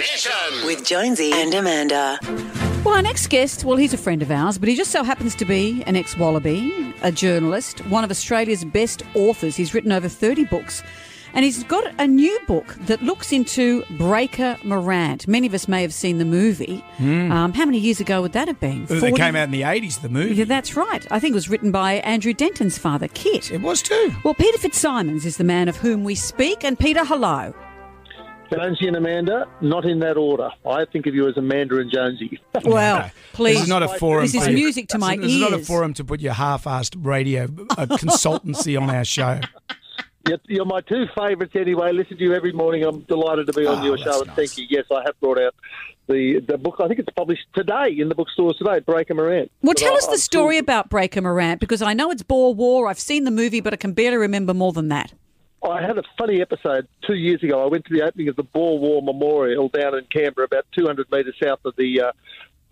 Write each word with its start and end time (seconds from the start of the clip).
Mission. 0.00 0.64
With 0.64 0.82
Jonesy 0.82 1.30
and 1.34 1.52
Amanda. 1.52 2.18
Well, 2.86 2.94
our 2.94 3.02
next 3.02 3.26
guest, 3.26 3.64
well, 3.66 3.76
he's 3.76 3.92
a 3.92 3.98
friend 3.98 4.22
of 4.22 4.30
ours, 4.30 4.56
but 4.56 4.66
he 4.70 4.74
just 4.74 4.90
so 4.92 5.04
happens 5.04 5.34
to 5.34 5.44
be 5.44 5.82
an 5.86 5.94
ex 5.94 6.16
Wallaby, 6.16 6.94
a 7.02 7.12
journalist, 7.12 7.84
one 7.86 8.02
of 8.02 8.10
Australia's 8.10 8.64
best 8.64 9.02
authors. 9.14 9.56
He's 9.56 9.74
written 9.74 9.92
over 9.92 10.08
30 10.08 10.44
books. 10.44 10.82
And 11.34 11.44
he's 11.44 11.64
got 11.64 11.84
a 12.00 12.06
new 12.06 12.36
book 12.48 12.76
that 12.86 13.02
looks 13.02 13.30
into 13.30 13.84
Breaker 13.98 14.56
Morant. 14.64 15.28
Many 15.28 15.46
of 15.46 15.52
us 15.52 15.68
may 15.68 15.82
have 15.82 15.92
seen 15.92 16.16
the 16.16 16.24
movie. 16.24 16.82
Um, 16.98 17.52
how 17.52 17.66
many 17.66 17.78
years 17.78 18.00
ago 18.00 18.22
would 18.22 18.32
that 18.32 18.48
have 18.48 18.58
been? 18.58 18.86
It 18.88 19.16
came 19.16 19.36
out 19.36 19.44
in 19.44 19.50
the 19.50 19.60
80s, 19.62 20.00
the 20.00 20.08
movie. 20.08 20.34
Yeah, 20.34 20.46
that's 20.46 20.76
right. 20.76 21.06
I 21.12 21.20
think 21.20 21.32
it 21.32 21.34
was 21.34 21.50
written 21.50 21.70
by 21.72 21.96
Andrew 21.96 22.32
Denton's 22.32 22.78
father, 22.78 23.06
Kit. 23.06 23.52
It 23.52 23.60
was 23.60 23.82
too. 23.82 24.12
Well, 24.24 24.34
Peter 24.34 24.56
Fitzsimons 24.56 25.26
is 25.26 25.36
the 25.36 25.44
man 25.44 25.68
of 25.68 25.76
whom 25.76 26.04
we 26.04 26.14
speak. 26.14 26.64
And 26.64 26.78
Peter, 26.78 27.04
hello. 27.04 27.54
Jonesy 28.50 28.88
and 28.88 28.96
Amanda, 28.96 29.46
not 29.60 29.84
in 29.84 30.00
that 30.00 30.16
order. 30.16 30.50
I 30.66 30.84
think 30.84 31.06
of 31.06 31.14
you 31.14 31.28
as 31.28 31.36
Amanda 31.36 31.78
and 31.78 31.90
Jonesy. 31.90 32.40
Well, 32.64 32.98
No. 32.98 33.10
please. 33.32 33.54
This 33.54 33.62
is 33.64 33.68
not 33.68 33.82
a 33.82 33.88
forum. 33.88 34.24
This 34.24 34.34
is 34.34 34.44
for- 34.46 34.52
music 34.52 34.88
to 34.88 34.98
my 34.98 35.14
ears. 35.14 35.22
This 35.22 35.32
is 35.34 35.40
not 35.40 35.52
a 35.52 35.58
forum 35.64 35.94
to 35.94 36.04
put 36.04 36.20
your 36.20 36.32
half-assed 36.32 36.96
radio 37.04 37.44
uh, 37.44 37.86
consultancy 37.86 38.80
on 38.80 38.90
our 38.90 39.04
show. 39.04 39.40
You're, 40.28 40.38
you're 40.46 40.64
my 40.66 40.80
two 40.82 41.06
favourites 41.16 41.54
anyway. 41.56 41.92
Listen 41.92 42.16
to 42.18 42.22
you 42.24 42.34
every 42.34 42.52
morning. 42.52 42.84
I'm 42.84 43.00
delighted 43.02 43.46
to 43.46 43.52
be 43.52 43.66
on 43.66 43.78
Oh, 43.78 43.84
your 43.84 43.98
show. 43.98 44.18
And 44.18 44.26
nice. 44.28 44.36
thank 44.36 44.58
you. 44.58 44.66
Yes, 44.68 44.84
I 44.90 45.02
have 45.06 45.18
brought 45.20 45.40
out 45.40 45.54
the 46.08 46.40
the 46.46 46.58
book. 46.58 46.76
I 46.80 46.88
think 46.88 46.98
it's 47.00 47.08
published 47.16 47.46
today 47.54 47.94
in 47.98 48.08
the 48.08 48.14
bookstores 48.14 48.56
today. 48.58 48.80
Breaker 48.80 49.14
Morant. 49.14 49.50
Well, 49.62 49.72
But 49.74 49.78
tell 49.78 49.94
I- 49.94 49.96
us 49.96 50.06
the 50.06 50.12
I'm 50.12 50.18
story 50.18 50.56
still- 50.56 50.64
about 50.64 50.90
Breaker 50.90 51.22
Morant 51.22 51.58
because 51.60 51.80
I 51.82 51.94
know 51.94 52.10
it's 52.10 52.22
Boer 52.22 52.52
War. 52.54 52.88
I've 52.88 52.98
seen 53.00 53.24
the 53.24 53.30
movie, 53.30 53.60
but 53.60 53.72
I 53.72 53.76
can 53.76 53.92
barely 53.92 54.18
remember 54.18 54.52
more 54.52 54.72
than 54.72 54.88
that. 54.88 55.14
I 55.62 55.82
had 55.82 55.98
a 55.98 56.02
funny 56.16 56.40
episode 56.40 56.88
two 57.06 57.14
years 57.14 57.42
ago. 57.42 57.62
I 57.62 57.66
went 57.66 57.84
to 57.86 57.94
the 57.94 58.02
opening 58.02 58.28
of 58.28 58.36
the 58.36 58.42
Boer 58.42 58.78
War 58.78 59.02
Memorial 59.02 59.68
down 59.68 59.96
in 59.96 60.04
Canberra, 60.04 60.46
about 60.46 60.64
200 60.76 61.10
metres 61.10 61.34
south 61.42 61.60
of 61.64 61.76
the 61.76 62.00
uh, 62.00 62.12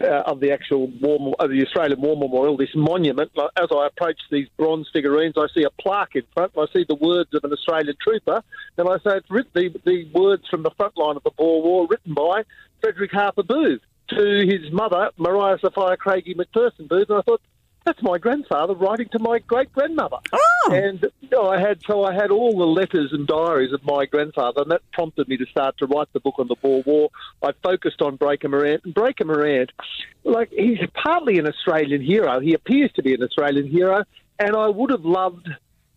uh, 0.00 0.22
of 0.26 0.40
the 0.40 0.52
actual 0.52 0.88
war, 1.00 1.34
of 1.38 1.50
the 1.50 1.64
Australian 1.64 2.00
War 2.00 2.16
Memorial. 2.16 2.56
This 2.56 2.74
monument. 2.74 3.32
As 3.56 3.68
I 3.72 3.86
approach 3.86 4.20
these 4.30 4.48
bronze 4.56 4.88
figurines, 4.92 5.34
I 5.36 5.46
see 5.54 5.64
a 5.64 5.70
plaque 5.70 6.14
in 6.14 6.22
front. 6.34 6.52
I 6.56 6.66
see 6.72 6.84
the 6.88 6.94
words 6.94 7.30
of 7.34 7.42
an 7.44 7.52
Australian 7.52 7.96
trooper, 8.00 8.42
and 8.76 8.88
I 8.88 8.98
say 8.98 9.16
it's 9.16 9.30
written, 9.30 9.50
the 9.54 9.80
the 9.84 10.08
words 10.12 10.46
from 10.48 10.62
the 10.62 10.70
front 10.76 10.96
line 10.96 11.16
of 11.16 11.24
the 11.24 11.30
Boer 11.30 11.62
War, 11.62 11.86
written 11.88 12.14
by 12.14 12.44
Frederick 12.80 13.12
Harper 13.12 13.42
Booth 13.42 13.80
to 14.10 14.46
his 14.46 14.70
mother, 14.70 15.10
Mariah 15.16 15.58
Sophia 15.60 15.96
Craigie 15.96 16.34
McPherson 16.34 16.88
Booth. 16.88 17.10
And 17.10 17.18
I 17.18 17.22
thought. 17.22 17.40
That's 17.86 18.02
my 18.02 18.18
grandfather 18.18 18.74
writing 18.74 19.08
to 19.12 19.20
my 19.20 19.38
great 19.38 19.72
grandmother. 19.72 20.16
Oh. 20.32 20.70
And 20.72 21.06
you 21.20 21.28
know, 21.30 21.48
I 21.48 21.60
had 21.60 21.80
so 21.86 22.02
I 22.04 22.12
had 22.12 22.32
all 22.32 22.58
the 22.58 22.66
letters 22.66 23.12
and 23.12 23.28
diaries 23.28 23.72
of 23.72 23.84
my 23.84 24.06
grandfather, 24.06 24.62
and 24.62 24.72
that 24.72 24.82
prompted 24.92 25.28
me 25.28 25.36
to 25.36 25.46
start 25.46 25.78
to 25.78 25.86
write 25.86 26.12
the 26.12 26.18
book 26.18 26.34
on 26.38 26.48
the 26.48 26.56
Boer 26.56 26.82
War. 26.84 27.10
I 27.44 27.52
focused 27.62 28.02
on 28.02 28.16
Breaker 28.16 28.48
Morant, 28.48 28.82
and 28.84 28.92
Breaker 28.92 29.24
Morant, 29.24 29.70
like 30.24 30.50
he's 30.50 30.80
partly 31.00 31.38
an 31.38 31.46
Australian 31.46 32.02
hero. 32.02 32.40
He 32.40 32.54
appears 32.54 32.90
to 32.94 33.04
be 33.04 33.14
an 33.14 33.22
Australian 33.22 33.68
hero, 33.68 34.02
and 34.40 34.56
I 34.56 34.66
would 34.66 34.90
have 34.90 35.04
loved 35.04 35.48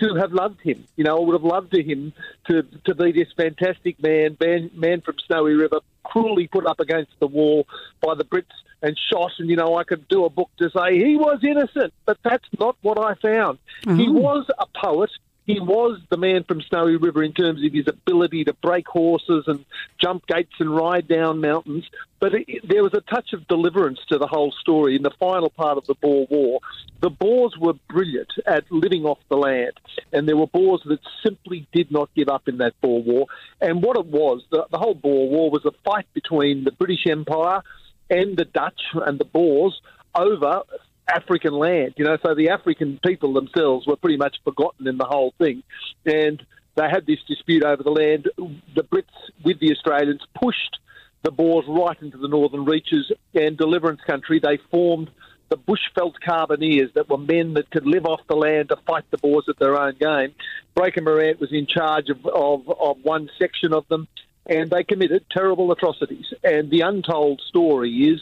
to 0.00 0.14
have 0.16 0.32
loved 0.32 0.60
him. 0.62 0.84
You 0.96 1.04
know, 1.04 1.16
I 1.16 1.20
would 1.20 1.34
have 1.34 1.44
loved 1.44 1.72
to 1.72 1.82
him 1.84 2.12
to 2.48 2.62
to 2.84 2.96
be 2.96 3.12
this 3.12 3.28
fantastic 3.36 4.02
man, 4.02 4.36
man, 4.40 4.72
man 4.74 5.02
from 5.02 5.14
Snowy 5.24 5.54
River, 5.54 5.78
cruelly 6.16 6.46
put 6.46 6.66
up 6.66 6.80
against 6.80 7.12
the 7.20 7.26
wall 7.26 7.66
by 8.00 8.14
the 8.14 8.24
Brits 8.24 8.44
and 8.82 8.98
shot. 9.10 9.32
And 9.38 9.50
you 9.50 9.56
know, 9.56 9.76
I 9.76 9.84
could 9.84 10.08
do 10.08 10.24
a 10.24 10.30
book 10.30 10.50
to 10.58 10.70
say 10.70 10.96
he 10.96 11.16
was 11.16 11.40
innocent, 11.42 11.92
but 12.06 12.18
that's 12.24 12.48
not 12.58 12.76
what 12.82 12.98
I 12.98 13.14
found. 13.14 13.58
He 13.84 14.08
oh. 14.08 14.12
was 14.12 14.46
a 14.58 14.66
poet. 14.78 15.10
He 15.46 15.60
was 15.60 16.00
the 16.10 16.16
man 16.16 16.42
from 16.42 16.60
Snowy 16.60 16.96
River 16.96 17.22
in 17.22 17.32
terms 17.32 17.64
of 17.64 17.72
his 17.72 17.86
ability 17.86 18.44
to 18.44 18.52
break 18.54 18.88
horses 18.88 19.44
and 19.46 19.64
jump 19.96 20.26
gates 20.26 20.54
and 20.58 20.74
ride 20.74 21.06
down 21.06 21.40
mountains. 21.40 21.88
But 22.18 22.34
it, 22.34 22.66
there 22.66 22.82
was 22.82 22.94
a 22.94 23.00
touch 23.02 23.32
of 23.32 23.46
deliverance 23.46 24.00
to 24.08 24.18
the 24.18 24.26
whole 24.26 24.50
story 24.50 24.96
in 24.96 25.02
the 25.02 25.12
final 25.20 25.50
part 25.50 25.78
of 25.78 25.86
the 25.86 25.94
Boer 25.94 26.26
War. 26.28 26.60
The 27.00 27.10
Boers 27.10 27.56
were 27.60 27.74
brilliant 27.88 28.32
at 28.44 28.64
living 28.72 29.04
off 29.04 29.18
the 29.28 29.36
land, 29.36 29.74
and 30.12 30.26
there 30.26 30.36
were 30.36 30.48
Boers 30.48 30.82
that 30.86 30.98
simply 31.22 31.68
did 31.72 31.92
not 31.92 32.10
give 32.16 32.28
up 32.28 32.48
in 32.48 32.58
that 32.58 32.80
Boer 32.80 33.02
War. 33.02 33.26
And 33.60 33.82
what 33.82 33.96
it 33.96 34.06
was, 34.06 34.42
the, 34.50 34.66
the 34.70 34.78
whole 34.78 34.94
Boer 34.94 35.28
War 35.28 35.50
was 35.50 35.64
a 35.64 35.72
fight 35.84 36.06
between 36.12 36.64
the 36.64 36.72
British 36.72 37.06
Empire 37.08 37.62
and 38.10 38.36
the 38.36 38.44
Dutch 38.44 38.80
and 38.94 39.18
the 39.18 39.24
Boers 39.24 39.80
over 40.14 40.62
African 41.08 41.54
land. 41.54 41.94
You 41.96 42.04
know, 42.04 42.18
so 42.24 42.34
the 42.34 42.50
African 42.50 42.98
people 43.04 43.32
themselves 43.32 43.86
were 43.86 43.96
pretty 43.96 44.16
much 44.16 44.36
forgotten 44.44 44.86
in 44.86 44.98
the 44.98 45.04
whole 45.04 45.32
thing, 45.38 45.62
and 46.04 46.42
they 46.74 46.88
had 46.90 47.06
this 47.06 47.18
dispute 47.26 47.64
over 47.64 47.82
the 47.82 47.90
land. 47.90 48.28
The 48.74 48.82
Brits, 48.82 49.04
with 49.44 49.60
the 49.60 49.72
Australians, 49.72 50.22
pushed 50.34 50.78
the 51.22 51.30
Boers 51.30 51.64
right 51.66 52.00
into 52.02 52.18
the 52.18 52.28
northern 52.28 52.64
reaches 52.64 53.10
and 53.34 53.56
Deliverance 53.56 54.00
Country. 54.06 54.38
They 54.38 54.58
formed 54.70 55.10
the 55.48 55.56
Bushveldt 55.56 56.14
Carbineers 56.26 56.92
that 56.94 57.08
were 57.08 57.18
men 57.18 57.54
that 57.54 57.70
could 57.70 57.86
live 57.86 58.04
off 58.04 58.20
the 58.28 58.36
land 58.36 58.68
to 58.70 58.76
fight 58.86 59.04
the 59.10 59.18
Boers 59.18 59.44
at 59.48 59.58
their 59.58 59.80
own 59.80 59.94
game. 59.98 60.34
Breaker 60.76 61.00
Morant 61.00 61.40
was 61.40 61.52
in 61.52 61.66
charge 61.66 62.10
of, 62.10 62.24
of, 62.26 62.68
of 62.68 62.98
one 63.02 63.30
section 63.38 63.72
of 63.72 63.88
them, 63.88 64.06
and 64.44 64.70
they 64.70 64.84
committed 64.84 65.24
terrible 65.30 65.72
atrocities. 65.72 66.26
And 66.44 66.70
the 66.70 66.82
untold 66.82 67.40
story 67.48 67.90
is 67.90 68.20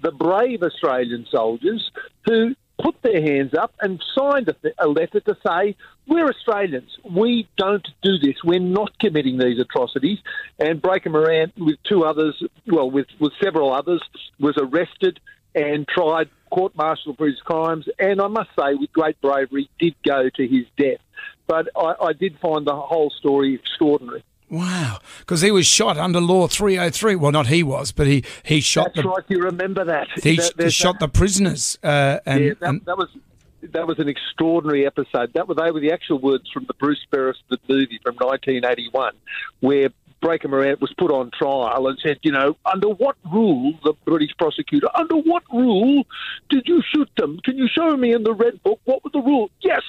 the 0.00 0.12
brave 0.12 0.62
Australian 0.62 1.26
soldiers 1.28 1.90
who 2.24 2.54
put 2.80 2.94
their 3.02 3.20
hands 3.20 3.54
up 3.54 3.74
and 3.80 4.00
signed 4.16 4.48
a, 4.78 4.86
letter 4.86 5.18
to 5.18 5.36
say, 5.44 5.74
We're 6.06 6.28
Australians. 6.28 6.96
We 7.04 7.48
don't 7.58 7.86
do 8.02 8.18
this. 8.18 8.36
We're 8.44 8.60
not 8.60 8.96
committing 9.00 9.38
these 9.38 9.58
atrocities. 9.58 10.18
And 10.60 10.80
Breaker 10.80 11.10
Morant, 11.10 11.54
with 11.58 11.76
two 11.88 12.04
others, 12.04 12.40
well, 12.68 12.88
with, 12.88 13.08
with 13.18 13.32
several 13.42 13.72
others, 13.72 14.02
was 14.38 14.54
arrested 14.58 15.18
and 15.56 15.88
tried 15.88 16.28
court 16.50 16.76
martial 16.76 17.16
for 17.16 17.26
his 17.26 17.40
crimes. 17.40 17.86
And 17.98 18.20
I 18.20 18.28
must 18.28 18.50
say, 18.56 18.74
with 18.74 18.92
great 18.92 19.20
bravery, 19.20 19.68
did 19.80 19.96
go 20.04 20.28
to 20.28 20.46
his 20.46 20.66
death. 20.78 21.00
But 21.46 21.68
I, 21.76 21.94
I 22.00 22.12
did 22.12 22.38
find 22.40 22.66
the 22.66 22.74
whole 22.74 23.10
story 23.10 23.54
extraordinary. 23.54 24.24
Wow. 24.48 24.98
Because 25.20 25.40
he 25.40 25.50
was 25.50 25.66
shot 25.66 25.96
under 25.98 26.20
Law 26.20 26.46
303. 26.46 27.16
Well, 27.16 27.32
not 27.32 27.48
he 27.48 27.62
was, 27.62 27.90
but 27.92 28.06
he, 28.06 28.24
he 28.44 28.60
shot 28.60 28.92
That's 28.94 29.04
the 29.04 29.08
right. 29.08 29.24
You 29.28 29.38
remember 29.40 29.84
that? 29.84 30.06
he 30.22 30.36
That- 30.36 30.42
sh- 30.44 30.50
there's 30.56 30.74
shot 30.74 31.00
that- 31.00 31.12
the 31.12 31.18
prisoners. 31.18 31.78
Uh, 31.82 32.18
and, 32.26 32.44
yeah, 32.44 32.52
that, 32.60 32.68
and 32.68 32.84
that 32.84 32.96
was 32.96 33.08
that 33.72 33.86
was 33.88 33.98
an 33.98 34.08
extraordinary 34.08 34.86
episode. 34.86 35.32
That 35.34 35.48
were 35.48 35.54
they 35.56 35.70
were 35.72 35.80
the 35.80 35.90
actual 35.92 36.18
words 36.20 36.48
from 36.52 36.66
the 36.66 36.74
Bruce 36.74 37.04
Beresford 37.10 37.58
movie 37.68 37.98
from 38.04 38.14
1981, 38.14 39.14
where 39.60 39.88
Breaker 40.20 40.48
Morant 40.48 40.80
was 40.80 40.92
put 40.98 41.10
on 41.10 41.30
trial 41.30 41.88
and 41.88 41.98
said, 42.02 42.18
you 42.22 42.32
know, 42.32 42.56
under 42.64 42.88
what 42.88 43.16
rule, 43.32 43.74
the 43.84 43.92
British 44.04 44.30
prosecutor, 44.38 44.88
under 44.94 45.16
what 45.16 45.42
rule 45.52 46.04
did 46.48 46.66
you 46.66 46.82
shoot 46.94 47.08
them? 47.16 47.38
Can 47.44 47.56
you 47.56 47.68
show 47.68 47.96
me 47.96 48.12
in 48.12 48.22
the 48.22 48.32
Red 48.32 48.62
Book 48.62 48.80
what 48.84 49.04
was 49.04 49.12
the 49.12 49.20
rule? 49.20 49.50
Yes, 49.60 49.82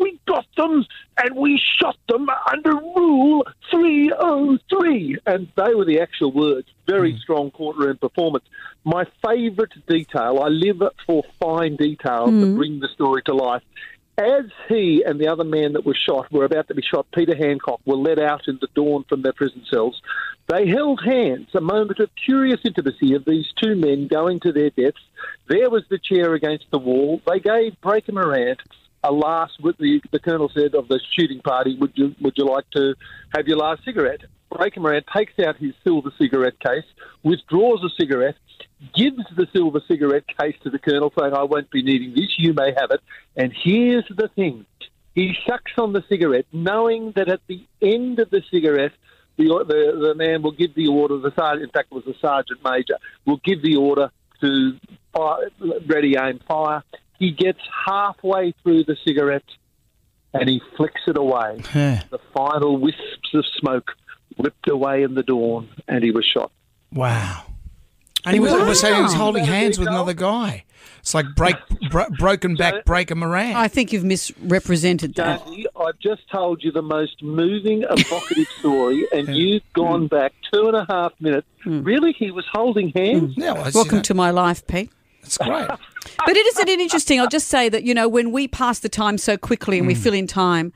we 0.00 0.18
got 0.26 0.46
them 0.56 0.84
and 1.18 1.36
we 1.36 1.60
shot 1.80 1.96
them 2.08 2.28
under 2.50 2.72
Rule 2.72 3.46
303. 3.70 5.18
And 5.26 5.48
they 5.56 5.74
were 5.74 5.84
the 5.84 6.00
actual 6.00 6.32
words. 6.32 6.68
Very 6.86 7.12
hmm. 7.12 7.18
strong 7.18 7.50
courtroom 7.50 7.98
performance. 7.98 8.44
My 8.84 9.04
favourite 9.24 9.72
detail, 9.86 10.40
I 10.40 10.48
live 10.48 10.82
for 11.06 11.22
fine 11.40 11.76
details 11.76 12.30
that 12.30 12.46
hmm. 12.46 12.56
bring 12.56 12.80
the 12.80 12.88
story 12.88 13.22
to 13.24 13.34
life. 13.34 13.62
As 14.18 14.44
he 14.68 15.02
and 15.06 15.18
the 15.18 15.28
other 15.28 15.44
man 15.44 15.72
that 15.72 15.86
was 15.86 15.96
shot 15.96 16.30
were 16.30 16.44
about 16.44 16.68
to 16.68 16.74
be 16.74 16.82
shot, 16.82 17.06
Peter 17.14 17.34
Handcock, 17.34 17.80
were 17.86 17.96
led 17.96 18.18
out 18.18 18.46
in 18.46 18.58
the 18.60 18.68
dawn 18.74 19.04
from 19.08 19.22
their 19.22 19.32
prison 19.32 19.64
cells, 19.72 20.00
they 20.48 20.66
held 20.66 21.00
hands, 21.02 21.48
a 21.54 21.60
moment 21.60 21.98
of 21.98 22.10
curious 22.26 22.60
intimacy 22.64 23.14
of 23.14 23.24
these 23.24 23.46
two 23.62 23.74
men 23.74 24.08
going 24.08 24.40
to 24.40 24.52
their 24.52 24.70
deaths. 24.70 25.00
There 25.48 25.70
was 25.70 25.84
the 25.88 25.98
chair 25.98 26.34
against 26.34 26.66
the 26.70 26.78
wall. 26.78 27.22
They 27.26 27.40
gave 27.40 27.80
Breaker 27.80 28.12
Morant 28.12 28.60
a 29.02 29.10
last, 29.10 29.54
the, 29.62 30.00
the 30.10 30.18
colonel 30.18 30.50
said 30.54 30.74
of 30.74 30.88
the 30.88 31.00
shooting 31.18 31.40
party, 31.40 31.76
would 31.78 31.92
you, 31.94 32.14
would 32.20 32.34
you 32.36 32.44
like 32.44 32.68
to 32.70 32.94
have 33.34 33.48
your 33.48 33.56
last 33.56 33.84
cigarette? 33.84 34.20
Breaker 34.56 34.80
Morant 34.80 35.06
takes 35.14 35.38
out 35.38 35.56
his 35.56 35.74
silver 35.84 36.12
cigarette 36.18 36.58
case, 36.60 36.84
withdraws 37.22 37.82
a 37.84 37.90
cigarette, 38.00 38.36
gives 38.94 39.24
the 39.36 39.46
silver 39.52 39.80
cigarette 39.88 40.24
case 40.40 40.56
to 40.62 40.70
the 40.70 40.78
colonel, 40.78 41.12
saying, 41.18 41.34
I 41.34 41.44
won't 41.44 41.70
be 41.70 41.82
needing 41.82 42.14
this, 42.14 42.34
you 42.38 42.52
may 42.52 42.72
have 42.76 42.90
it. 42.90 43.00
And 43.36 43.52
here's 43.52 44.04
the 44.08 44.28
thing 44.28 44.66
he 45.14 45.36
sucks 45.46 45.72
on 45.78 45.92
the 45.92 46.02
cigarette, 46.08 46.46
knowing 46.52 47.12
that 47.16 47.28
at 47.28 47.40
the 47.46 47.64
end 47.82 48.18
of 48.18 48.30
the 48.30 48.42
cigarette, 48.50 48.92
the, 49.36 49.44
the, 49.44 50.08
the 50.08 50.14
man 50.14 50.42
will 50.42 50.52
give 50.52 50.74
the 50.74 50.88
order, 50.88 51.18
the 51.18 51.32
sergeant, 51.34 51.64
in 51.64 51.70
fact, 51.70 51.88
it 51.90 51.94
was 51.94 52.04
the 52.04 52.14
sergeant 52.20 52.60
major, 52.64 52.96
will 53.26 53.40
give 53.44 53.62
the 53.62 53.76
order 53.76 54.10
to 54.40 54.78
fire, 55.12 55.50
ready, 55.86 56.16
aim, 56.18 56.40
fire. 56.48 56.82
He 57.18 57.30
gets 57.30 57.60
halfway 57.86 58.52
through 58.62 58.84
the 58.84 58.96
cigarette 59.06 59.44
and 60.34 60.48
he 60.48 60.60
flicks 60.76 61.02
it 61.06 61.16
away. 61.16 61.60
The 62.10 62.20
final 62.34 62.78
wisps 62.78 63.34
of 63.34 63.44
smoke 63.60 63.92
ripped 64.38 64.68
away 64.68 65.02
in 65.02 65.14
the 65.14 65.22
dawn, 65.22 65.68
and 65.88 66.02
he 66.04 66.10
was 66.10 66.24
shot. 66.24 66.50
wow. 66.92 67.44
And 68.24 68.34
he 68.34 68.40
was, 68.40 68.52
Wow. 68.52 68.66
was 68.68 68.78
saying 68.80 68.94
he 68.94 69.02
was 69.02 69.14
holding 69.14 69.42
Is 69.42 69.48
that 69.48 69.52
a 69.52 69.56
hands 69.56 69.78
with 69.80 69.88
another 69.88 70.12
guy. 70.14 70.62
It's 71.00 71.12
like 71.12 71.26
break, 71.34 71.56
bro, 71.90 72.06
broken 72.16 72.54
back, 72.54 72.84
breaker 72.84 73.16
Moran. 73.16 73.56
I 73.56 73.66
think 73.66 73.92
you've 73.92 74.04
misrepresented 74.04 75.16
that. 75.16 75.44
Jonesy, 75.44 75.66
I've 75.74 75.98
just 75.98 76.30
told 76.30 76.62
you 76.62 76.70
the 76.70 76.82
most 76.82 77.20
moving, 77.20 77.82
evocative 77.82 78.46
story, 78.60 79.04
and 79.12 79.26
you've 79.34 79.64
Hmm. 79.74 79.80
gone 79.80 80.06
mm. 80.06 80.10
back 80.10 80.32
two 80.52 80.68
and 80.68 80.76
a 80.76 80.86
half 80.88 81.12
minutes. 81.18 81.48
Mm. 81.66 81.84
Really? 81.84 82.12
He 82.12 82.30
was 82.30 82.44
holding 82.52 82.90
hands? 82.94 83.34
Mm. 83.34 83.38
yeah, 83.42 83.52
well, 83.54 83.70
Welcome 83.74 83.90
you 83.90 83.96
know, 83.98 84.02
to 84.02 84.14
my 84.14 84.30
life, 84.30 84.64
Pete. 84.68 84.90
It's 85.24 85.38
great. 85.38 85.68
But 86.26 86.36
it 86.36 86.46
isn't 86.46 86.68
it 86.68 86.80
interesting? 86.80 87.20
I'll 87.20 87.28
just 87.28 87.46
say 87.48 87.68
that 87.68 87.84
you 87.84 87.94
know 87.94 88.08
when 88.08 88.32
we 88.32 88.46
pass 88.48 88.80
the 88.80 88.88
time 88.88 89.18
so 89.18 89.36
quickly 89.36 89.78
and 89.78 89.86
we 89.86 89.94
fill 89.94 90.14
in 90.14 90.26
time, 90.26 90.72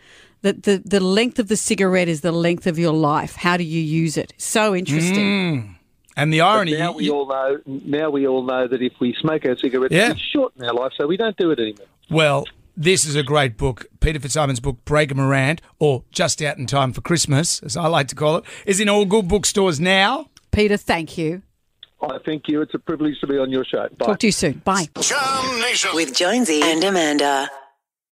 that 0.47 0.63
the 0.63 0.83
the 0.85 1.01
length 1.01 1.39
of 1.39 1.49
the 1.49 1.57
cigarette 1.57 2.09
is 2.09 2.21
the 2.23 2.33
length 2.33 2.67
of 2.67 2.79
your 2.79 2.93
life. 2.93 3.35
How 3.37 3.57
do 3.57 3.65
you 3.65 3.81
use 3.81 4.17
it? 4.17 4.33
So 4.39 4.75
interesting. 4.75 5.25
Mm. 5.27 5.75
And 6.17 6.33
the 6.33 6.41
irony, 6.41 6.77
Now 6.79 6.93
we 6.93 7.05
you- 7.05 7.15
all 7.15 7.29
know. 7.29 7.59
Now 7.67 8.09
we 8.11 8.27
all 8.27 8.43
know 8.43 8.67
that 8.67 8.81
if 8.81 8.95
we 9.01 9.15
smoke 9.21 9.45
our 9.45 9.57
cigarettes, 9.59 9.95
Yeah. 9.95 10.13
it's 10.13 10.21
shorten 10.33 10.65
our 10.65 10.73
life, 10.73 10.93
so 10.97 11.07
we 11.07 11.17
don't 11.19 11.37
do 11.37 11.51
it 11.51 11.59
anymore. 11.59 11.87
well, 12.11 12.47
this 12.79 13.05
is 13.05 13.15
a 13.17 13.23
great 13.23 13.57
book. 13.57 13.87
Peter 14.01 14.19
Fitzsimons' 14.21 14.61
book, 14.61 14.77
Breaker 14.85 15.15
Morant, 15.15 15.61
or 15.79 16.05
Just 16.13 16.41
Out 16.43 16.57
in 16.59 16.67
Time 16.67 16.93
for 16.93 17.01
Christmas, 17.03 17.63
as 17.63 17.77
I 17.77 17.87
like 17.89 18.09
to 18.09 18.15
call 18.15 18.37
it, 18.37 18.45
is 18.67 18.81
in 18.81 18.89
all 18.89 19.05
good 19.05 19.29
bookstores 19.29 19.79
now. 19.81 20.29
Peter, 20.53 20.77
thank 20.77 21.19
you. 21.19 21.43
I 22.03 22.19
thank 22.25 22.49
you. 22.49 22.61
It's 22.63 22.75
a 22.75 22.79
privilege 22.79 23.19
to 23.21 23.27
be 23.27 23.37
on 23.39 23.51
your 23.51 23.65
show. 23.65 23.89
Bye. 23.99 24.07
Talk 24.07 24.19
to 24.21 24.27
you 24.27 24.33
soon. 24.33 24.61
Bye. 24.65 24.89
With 25.95 26.15
Jonesy 26.15 26.61
and 26.63 26.85
Amanda. 26.85 27.49